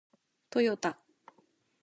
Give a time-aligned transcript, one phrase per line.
[0.49, 0.97] トヨタ